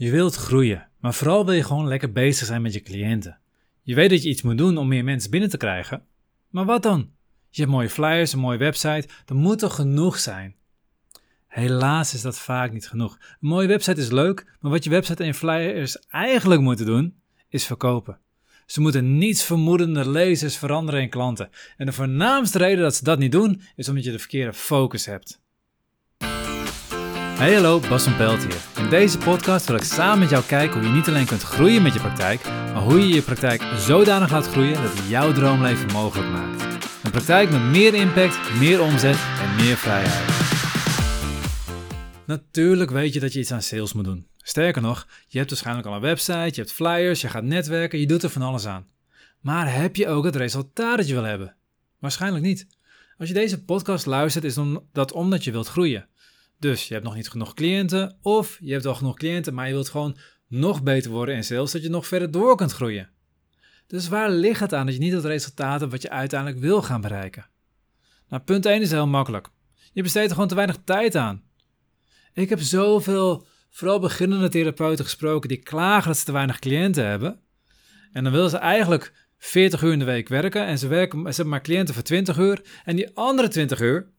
[0.00, 3.38] Je wilt groeien, maar vooral wil je gewoon lekker bezig zijn met je cliënten.
[3.82, 6.02] Je weet dat je iets moet doen om meer mensen binnen te krijgen,
[6.50, 7.10] maar wat dan?
[7.50, 10.54] Je hebt mooie flyers, een mooie website, er moet toch genoeg zijn?
[11.46, 13.18] Helaas is dat vaak niet genoeg.
[13.20, 17.14] Een mooie website is leuk, maar wat je website en flyers eigenlijk moeten doen,
[17.48, 18.18] is verkopen.
[18.66, 21.50] Ze moeten niets vermoedende lezers veranderen in klanten.
[21.76, 25.06] En de voornaamste reden dat ze dat niet doen, is omdat je de verkeerde focus
[25.06, 25.40] hebt.
[27.40, 28.84] Hey hallo, Bas van Pelt hier.
[28.84, 31.82] In deze podcast wil ik samen met jou kijken hoe je niet alleen kunt groeien
[31.82, 35.92] met je praktijk, maar hoe je je praktijk zodanig laat groeien dat het jouw droomleven
[35.92, 36.62] mogelijk maakt.
[37.04, 40.30] Een praktijk met meer impact, meer omzet en meer vrijheid.
[42.26, 44.26] Natuurlijk weet je dat je iets aan sales moet doen.
[44.36, 48.06] Sterker nog, je hebt waarschijnlijk al een website, je hebt flyers, je gaat netwerken, je
[48.06, 48.86] doet er van alles aan.
[49.40, 51.56] Maar heb je ook het resultaat dat je wil hebben?
[51.98, 52.66] Waarschijnlijk niet.
[53.18, 54.58] Als je deze podcast luistert, is
[54.92, 56.08] dat omdat je wilt groeien.
[56.60, 59.72] Dus je hebt nog niet genoeg cliënten, of je hebt wel genoeg cliënten, maar je
[59.72, 60.16] wilt gewoon
[60.48, 63.10] nog beter worden in sales, zodat je nog verder door kunt groeien.
[63.86, 66.82] Dus waar ligt het aan dat je niet het resultaat hebt wat je uiteindelijk wil
[66.82, 67.46] gaan bereiken?
[68.28, 69.48] Nou, punt 1 is heel makkelijk.
[69.92, 71.42] Je besteedt er gewoon te weinig tijd aan.
[72.32, 77.40] Ik heb zoveel, vooral beginnende therapeuten gesproken die klagen dat ze te weinig cliënten hebben.
[78.12, 81.26] En dan willen ze eigenlijk 40 uur in de week werken en ze, werken, ze
[81.26, 82.62] hebben maar cliënten voor 20 uur.
[82.84, 84.10] En die andere 20 uur,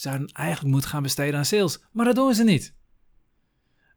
[0.00, 1.78] zouden eigenlijk moeten gaan besteden aan sales.
[1.92, 2.74] Maar dat doen ze niet.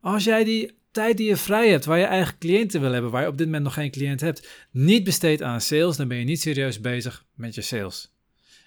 [0.02, 3.22] Als jij die tijd die je vrij hebt, waar je eigen cliënten wil hebben, waar
[3.22, 6.24] je op dit moment nog geen cliënt hebt, niet besteedt aan sales, dan ben je
[6.24, 8.14] niet serieus bezig met je sales.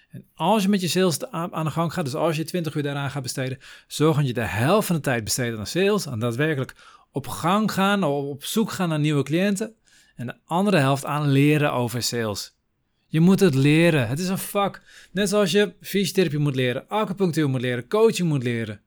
[0.09, 2.83] En als je met je sales aan de gang gaat, dus als je 20 uur
[2.83, 6.19] daaraan gaat besteden, zorg dat je de helft van de tijd besteedt aan sales, en
[6.19, 6.75] daadwerkelijk
[7.11, 9.75] op gang gaan, op zoek gaan naar nieuwe cliënten,
[10.15, 12.56] en de andere helft aan leren over sales.
[13.07, 14.07] Je moet het leren.
[14.07, 14.81] Het is een vak.
[15.11, 18.81] Net zoals je fysiotherapie moet leren, acupunctuur moet leren, coaching moet leren.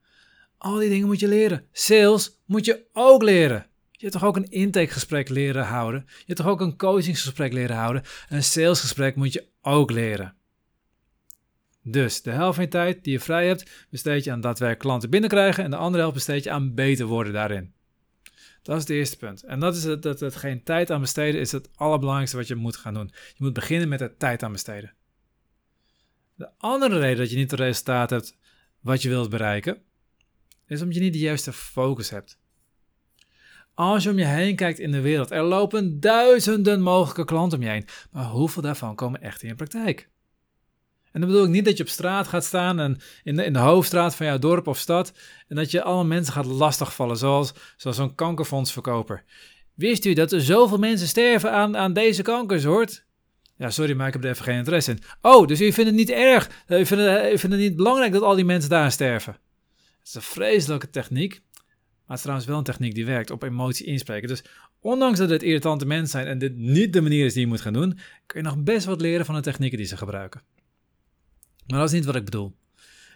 [0.59, 1.65] Al die dingen moet je leren.
[1.73, 3.67] Sales moet je ook leren.
[3.91, 6.05] Je hebt toch ook een intakegesprek leren houden.
[6.07, 8.03] Je hebt toch ook een coachingsgesprek leren houden.
[8.29, 10.35] Een salesgesprek moet je ook leren.
[11.83, 15.11] Dus de helft van je tijd die je vrij hebt, besteed je aan daadwerkelijk klanten
[15.11, 15.65] binnenkrijgen.
[15.65, 17.73] En de andere helft besteed je aan beter worden daarin.
[18.63, 19.43] Dat is het eerste punt.
[19.43, 22.77] En dat is dat het geen tijd aan besteden is het allerbelangrijkste wat je moet
[22.77, 23.11] gaan doen.
[23.13, 24.95] Je moet beginnen met het tijd aan besteden.
[26.35, 28.37] De andere reden dat je niet het resultaat hebt
[28.81, 29.83] wat je wilt bereiken,
[30.67, 32.39] is omdat je niet de juiste focus hebt.
[33.75, 37.65] Als je om je heen kijkt in de wereld, er lopen duizenden mogelijke klanten om
[37.65, 40.09] je heen, maar hoeveel daarvan komen echt in je praktijk?
[41.13, 43.53] En dan bedoel ik niet dat je op straat gaat staan en in de, in
[43.53, 45.13] de hoofdstraat van jouw dorp of stad
[45.49, 49.25] en dat je alle mensen gaat lastigvallen, zoals, zoals zo'n kankerfondsverkoper.
[49.75, 53.05] Wist u dat er zoveel mensen sterven aan, aan deze kankersoort?
[53.57, 54.99] Ja, sorry, maar ik heb er even geen interesse in.
[55.21, 58.13] Oh, dus u vindt het niet erg, u vindt het, u vindt het niet belangrijk
[58.13, 59.33] dat al die mensen daar sterven?
[59.99, 63.43] Het is een vreselijke techniek, maar het is trouwens wel een techniek die werkt, op
[63.43, 64.29] emotie inspreken.
[64.29, 64.45] Dus
[64.81, 67.61] ondanks dat het irritante mensen zijn en dit niet de manier is die je moet
[67.61, 70.43] gaan doen, kun je nog best wat leren van de technieken die ze gebruiken.
[71.71, 72.57] Maar dat is niet wat ik bedoel.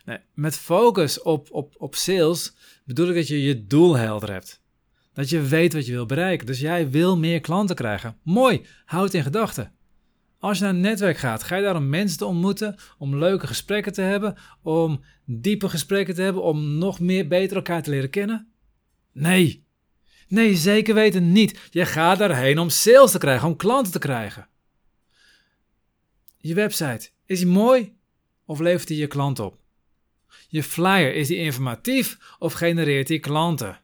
[0.04, 2.54] Nee, met focus op, op, op sales
[2.84, 4.62] bedoel ik dat je je doel helder hebt.
[5.12, 6.46] Dat je weet wat je wil bereiken.
[6.46, 8.16] Dus jij wil meer klanten krijgen.
[8.22, 9.72] Mooi, houd in gedachten.
[10.38, 13.46] Als je naar een netwerk gaat, ga je daar om mensen te ontmoeten, om leuke
[13.46, 18.10] gesprekken te hebben, om diepe gesprekken te hebben, om nog meer beter elkaar te leren
[18.10, 18.52] kennen?
[19.12, 19.66] Nee.
[20.28, 21.68] Nee, zeker weten niet.
[21.70, 24.48] Je gaat daarheen om sales te krijgen, om klanten te krijgen.
[26.38, 27.96] Je website, is die mooi?
[28.46, 29.58] Of levert hij je klant op?
[30.48, 33.80] Je flyer, is die informatief of genereert hij klanten?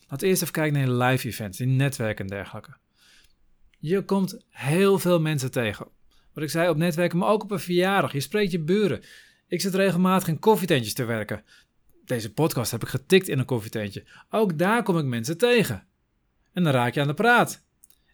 [0.00, 2.76] Laten we eerst even kijken naar je live events, in netwerken en dergelijke.
[3.78, 5.86] Je komt heel veel mensen tegen.
[6.32, 8.12] Wat ik zei op netwerken, maar ook op een verjaardag.
[8.12, 9.02] Je spreekt je buren.
[9.46, 11.44] Ik zit regelmatig in koffietentjes te werken.
[12.04, 14.04] Deze podcast heb ik getikt in een koffietentje.
[14.30, 15.86] Ook daar kom ik mensen tegen.
[16.52, 17.66] En dan raak je aan de praat.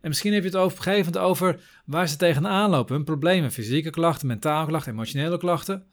[0.05, 2.95] En misschien heb je het moment over waar ze tegenaan lopen.
[2.95, 5.87] Hun problemen, fysieke klachten, mentale klachten, emotionele klachten.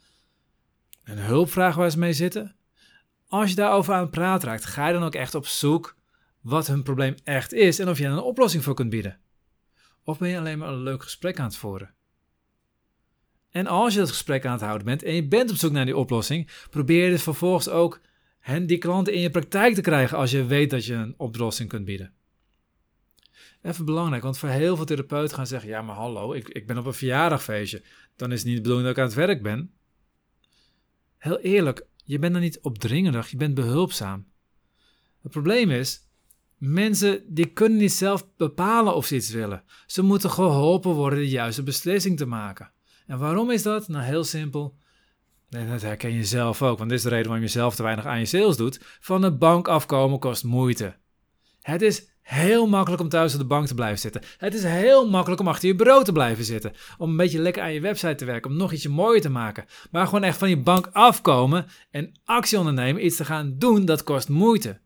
[1.04, 2.56] Een hulpvraag waar ze mee zitten.
[3.28, 5.96] Als je daarover aan het praten raakt, ga je dan ook echt op zoek
[6.42, 9.20] wat hun probleem echt is en of je er een oplossing voor kunt bieden.
[10.04, 11.94] Of ben je alleen maar een leuk gesprek aan het voeren?
[13.50, 15.86] En als je dat gesprek aan het houden bent en je bent op zoek naar
[15.86, 18.02] die oplossing, probeer je dus vervolgens ook
[18.40, 21.70] hen, die klanten in je praktijk te krijgen als je weet dat je een oplossing
[21.70, 22.14] kunt bieden.
[23.62, 26.78] Even belangrijk, want voor heel veel therapeuten gaan zeggen: ja, maar hallo, ik, ik ben
[26.78, 27.84] op een verjaardagfeestje.
[28.16, 29.72] Dan is het niet de bedoeling dat ik aan het werk ben.
[31.18, 34.26] Heel eerlijk, je bent dan niet opdringerig, je bent behulpzaam.
[35.22, 36.08] Het probleem is,
[36.58, 39.64] mensen die kunnen niet zelf bepalen of ze iets willen.
[39.86, 42.72] Ze moeten geholpen worden de juiste beslissing te maken.
[43.08, 43.88] En waarom is dat?
[43.88, 44.78] Nou, heel simpel.
[45.50, 48.06] Dat herken je zelf ook, want dit is de reden waarom je zelf te weinig
[48.06, 48.80] aan je sales doet.
[49.00, 50.96] Van de bank afkomen kost moeite.
[51.62, 54.22] Het is heel makkelijk om thuis op de bank te blijven zitten.
[54.38, 56.74] Het is heel makkelijk om achter je bureau te blijven zitten.
[56.98, 59.66] Om een beetje lekker aan je website te werken, om nog ietsje mooier te maken.
[59.92, 64.04] Maar gewoon echt van je bank afkomen en actie ondernemen, iets te gaan doen, dat
[64.04, 64.80] kost moeite.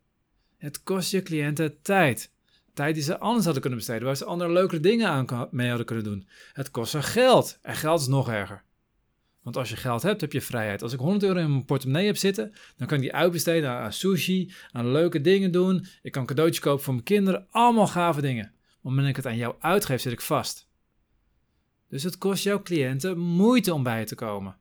[0.58, 2.34] Het kost je cliënten tijd.
[2.74, 5.86] Tijd die ze anders hadden kunnen besteden, waar ze andere leukere dingen aan mee hadden
[5.86, 6.28] kunnen doen.
[6.52, 7.58] Het kost ze geld.
[7.62, 8.64] En geld is nog erger.
[9.46, 10.82] Want als je geld hebt, heb je vrijheid.
[10.82, 13.92] Als ik 100 euro in mijn portemonnee heb zitten, dan kan ik die uitbesteden aan,
[13.92, 15.86] sushi, aan leuke dingen doen.
[16.02, 17.46] Ik kan cadeautjes kopen voor mijn kinderen.
[17.50, 18.52] Allemaal gave dingen.
[18.80, 20.68] Moment dat ik het aan jou uitgeef, zit ik vast.
[21.88, 24.56] Dus het kost jouw cliënten moeite om bij je te komen.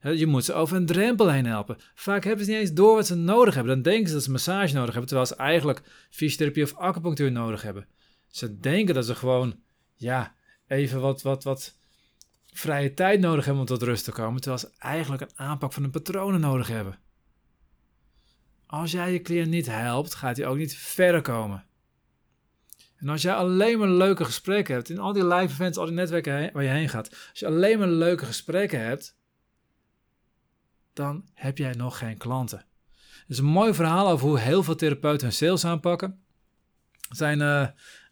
[0.00, 1.76] Je moet ze over een drempel heen helpen.
[1.94, 3.74] Vaak hebben ze niet eens door wat ze nodig hebben.
[3.74, 7.62] Dan denken ze dat ze massage nodig hebben, terwijl ze eigenlijk fysiotherapie of acupunctuur nodig
[7.62, 7.86] hebben.
[8.26, 9.60] Ze denken dat ze gewoon,
[9.96, 10.34] ja,
[10.66, 11.77] even wat, wat, wat
[12.52, 15.82] vrije tijd nodig hebben om tot rust te komen, terwijl ze eigenlijk een aanpak van
[15.82, 16.98] hun patronen nodig hebben.
[18.66, 21.64] Als jij je cliënt niet helpt, gaat hij ook niet verder komen.
[22.96, 25.94] En als jij alleen maar leuke gesprekken hebt, in al die live events, al die
[25.94, 29.16] netwerken waar je heen gaat, als je alleen maar leuke gesprekken hebt,
[30.92, 32.58] dan heb jij nog geen klanten.
[32.98, 36.22] Het is een mooi verhaal over hoe heel veel therapeuten hun sales aanpakken.
[37.08, 37.66] Er zijn uh,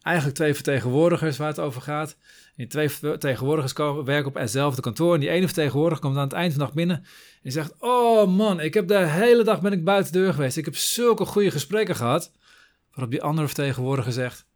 [0.07, 2.17] eigenlijk twee vertegenwoordigers waar het over gaat.
[2.57, 5.15] Die twee vertegenwoordigers komen, werken op hetzelfde kantoor.
[5.15, 7.05] En die ene vertegenwoordiger komt aan het eind van de dag binnen.
[7.43, 10.57] En zegt: Oh man, ik heb de hele dag ben ik buiten de deur geweest.
[10.57, 12.33] Ik heb zulke goede gesprekken gehad.
[12.91, 14.47] Waarop die andere vertegenwoordiger zegt: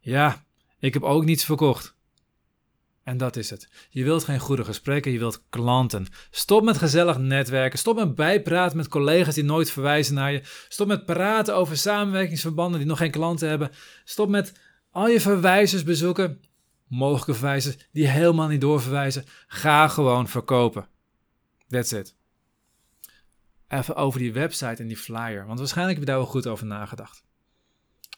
[0.00, 0.44] Ja,
[0.78, 1.94] ik heb ook niets verkocht.
[3.02, 3.68] En dat is het.
[3.90, 6.06] Je wilt geen goede gesprekken, je wilt klanten.
[6.30, 7.78] Stop met gezellig netwerken.
[7.78, 10.42] Stop met bijpraten met collega's die nooit verwijzen naar je.
[10.68, 13.70] Stop met praten over samenwerkingsverbanden die nog geen klanten hebben.
[14.04, 14.52] Stop met
[14.94, 16.40] al je verwijzers bezoeken
[16.86, 19.24] mogelijke verwijzers die helemaal niet doorverwijzen.
[19.46, 20.88] Ga gewoon verkopen.
[21.68, 22.16] That's it.
[23.68, 26.66] Even over die website en die flyer, want waarschijnlijk heb je daar wel goed over
[26.66, 27.24] nagedacht.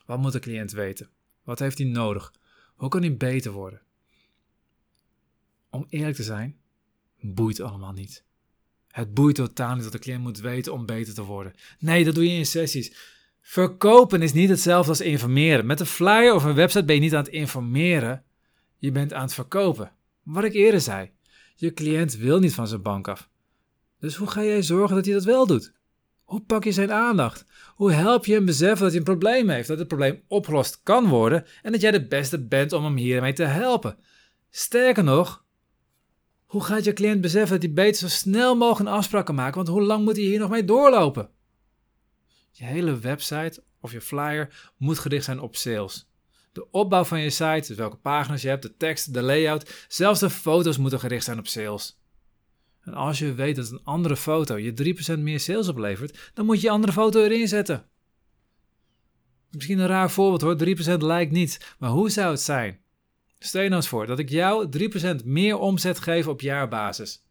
[0.06, 1.10] Wat moet de cliënt weten?
[1.44, 2.32] Wat heeft hij nodig?
[2.74, 3.82] Hoe kan hij beter worden?
[5.70, 6.58] Om eerlijk te zijn,
[7.20, 8.24] boeit allemaal niet.
[8.88, 11.54] Het boeit totaal niet wat de cliënt moet weten om beter te worden.
[11.78, 13.15] Nee, dat doe je in sessies.
[13.48, 15.66] Verkopen is niet hetzelfde als informeren.
[15.66, 18.24] Met een flyer of een website ben je niet aan het informeren,
[18.78, 19.92] je bent aan het verkopen.
[20.22, 21.10] Wat ik eerder zei,
[21.54, 23.28] je cliënt wil niet van zijn bank af.
[24.00, 25.72] Dus hoe ga jij zorgen dat hij dat wel doet?
[26.24, 27.44] Hoe pak je zijn aandacht?
[27.74, 31.08] Hoe help je hem beseffen dat hij een probleem heeft, dat het probleem opgelost kan
[31.08, 33.96] worden en dat jij de beste bent om hem hiermee te helpen?
[34.50, 35.44] Sterker nog,
[36.46, 39.56] hoe gaat je cliënt beseffen dat hij beter zo snel mogelijk een afspraak kan maken,
[39.56, 41.34] want hoe lang moet hij hier nog mee doorlopen?
[42.58, 46.08] Je hele website of je flyer moet gericht zijn op sales.
[46.52, 50.20] De opbouw van je site, dus welke pagina's je hebt, de tekst, de layout, zelfs
[50.20, 52.00] de foto's moeten gericht zijn op sales.
[52.80, 56.60] En als je weet dat een andere foto je 3% meer sales oplevert, dan moet
[56.60, 57.86] je andere foto erin zetten.
[59.50, 62.80] Misschien een raar voorbeeld hoor, 3% lijkt niets, maar hoe zou het zijn?
[63.38, 64.68] Stel je nou eens voor dat ik jou
[65.22, 67.24] 3% meer omzet geef op jaarbasis.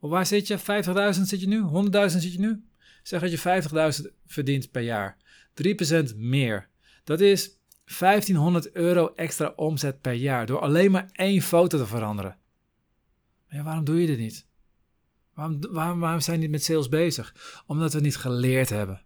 [0.00, 0.58] Of waar zit je?
[0.58, 1.62] 50.000 zit je nu?
[1.62, 2.67] 100.000 zit je nu?
[3.08, 5.16] Zeg dat je 50.000 verdient per jaar.
[6.12, 6.68] 3% meer.
[7.04, 7.58] Dat is
[7.98, 12.36] 1500 euro extra omzet per jaar door alleen maar één foto te veranderen.
[13.50, 14.46] Waarom doe je dit niet?
[15.34, 17.62] Waarom, waarom, zijn we niet met sales bezig?
[17.66, 19.02] Omdat we het niet geleerd hebben.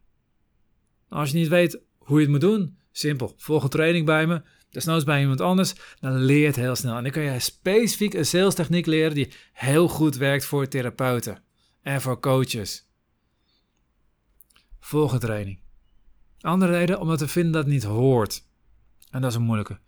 [1.08, 3.34] Als je niet weet hoe je het moet doen, simpel.
[3.36, 6.96] Volg een training bij me, desnoods bij iemand anders, dan leer het heel snel.
[6.96, 11.42] En dan kan je specifiek een sales techniek leren die heel goed werkt voor therapeuten
[11.82, 12.90] en voor coaches.
[14.84, 15.60] Volg een training.
[16.40, 18.46] Andere reden, omdat we vinden dat het niet hoort.
[19.10, 19.78] En dat is een moeilijke.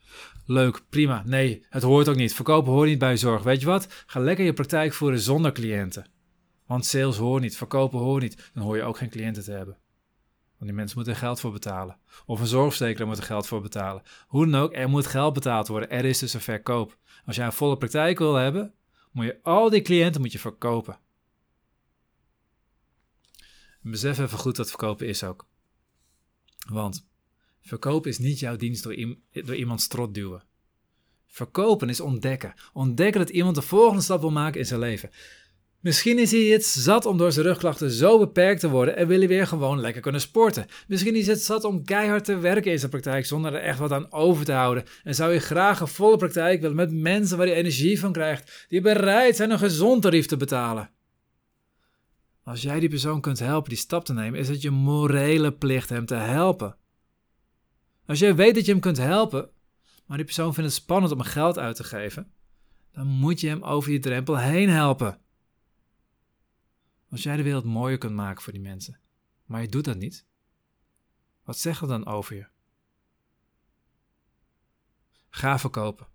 [0.46, 1.22] Leuk, prima.
[1.26, 2.34] Nee, het hoort ook niet.
[2.34, 3.42] Verkopen hoort niet bij zorg.
[3.42, 4.04] Weet je wat?
[4.06, 6.06] Ga lekker je praktijk voeren zonder cliënten.
[6.66, 8.50] Want sales hoort niet, verkopen hoort niet.
[8.54, 9.78] Dan hoor je ook geen cliënten te hebben.
[10.56, 11.98] Want die mensen moeten er geld voor betalen.
[12.26, 14.02] Of een zorgverzekeraar moet er geld voor betalen.
[14.26, 15.90] Hoe dan ook, er moet geld betaald worden.
[15.90, 16.98] Er is dus een verkoop.
[17.24, 18.74] Als jij een volle praktijk wil hebben,
[19.12, 20.98] moet je al die cliënten moet je verkopen.
[23.90, 25.46] Besef even goed wat verkopen is ook.
[26.68, 27.06] Want
[27.66, 28.96] Verkopen is niet jouw dienst door,
[29.32, 30.42] door iemand strot duwen.
[31.26, 32.54] Verkopen is ontdekken.
[32.72, 35.10] Ontdekken dat iemand de volgende stap wil maken in zijn leven.
[35.80, 39.18] Misschien is hij het zat om door zijn rugklachten zo beperkt te worden en wil
[39.18, 40.66] hij weer gewoon lekker kunnen sporten.
[40.88, 43.92] Misschien is het zat om keihard te werken in zijn praktijk zonder er echt wat
[43.92, 44.84] aan over te houden.
[45.02, 48.66] En zou je graag een volle praktijk willen met mensen waar hij energie van krijgt,
[48.68, 50.90] die bereid zijn een gezond tarief te betalen.
[52.44, 55.88] Als jij die persoon kunt helpen die stap te nemen, is het je morele plicht
[55.88, 56.76] hem te helpen.
[58.06, 59.50] Als jij weet dat je hem kunt helpen,
[60.06, 62.32] maar die persoon vindt het spannend om geld uit te geven,
[62.92, 65.20] dan moet je hem over die drempel heen helpen.
[67.10, 69.00] Als jij de wereld mooier kunt maken voor die mensen,
[69.44, 70.26] maar je doet dat niet,
[71.44, 72.46] wat zegt dat dan over je?
[75.28, 76.06] Ga verkopen.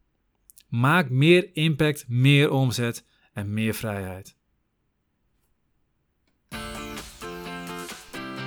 [0.68, 4.38] Maak meer impact, meer omzet en meer vrijheid.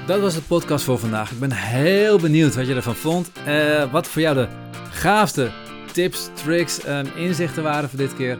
[0.07, 1.31] Dat was de podcast voor vandaag.
[1.31, 3.31] Ik ben heel benieuwd wat je ervan vond.
[3.49, 4.49] Uh, wat voor jou de
[4.91, 5.51] gaafste
[5.93, 8.39] tips, tricks en inzichten waren voor dit keer.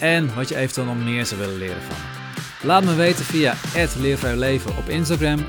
[0.00, 1.96] En wat je eventueel nog meer zou willen leren van
[2.62, 3.54] Laat me weten via
[4.34, 5.44] Leven op Instagram,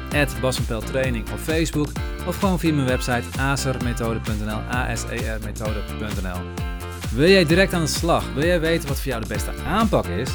[0.86, 1.88] Training op Facebook
[2.27, 6.39] of gewoon via mijn website asermethode.nl, asermethode.nl.
[7.13, 8.34] Wil jij direct aan de slag?
[8.34, 10.30] Wil jij weten wat voor jou de beste aanpak is?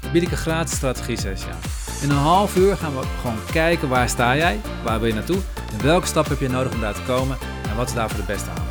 [0.00, 1.83] Dan bied ik een gratis strategie sessie aan.
[2.04, 5.38] In een half uur gaan we gewoon kijken waar sta jij, waar wil je naartoe
[5.72, 7.38] en welke stap heb je nodig om daar te komen
[7.70, 8.64] en wat is daarvoor de beste aanpak.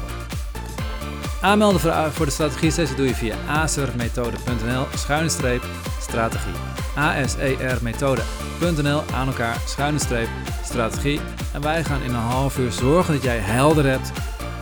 [1.41, 1.79] Aanmelden
[2.13, 5.63] voor de strategie sessie doe je via asermethode.nl schuine streep
[6.01, 6.53] strategie.
[6.95, 10.29] asermethode.nl aan elkaar schuine streep
[10.63, 11.19] strategie.
[11.53, 14.11] En wij gaan in een half uur zorgen dat jij helder hebt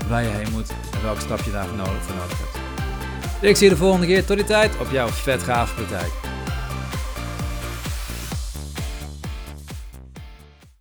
[0.08, 2.60] waar je heen moet en welke stap je daarvoor nodig, voor nodig hebt.
[3.42, 4.26] Ik zie je de volgende keer.
[4.26, 6.31] Tot die tijd op jouw vet gave praktijk.